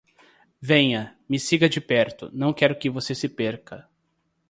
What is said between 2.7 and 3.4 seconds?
que você se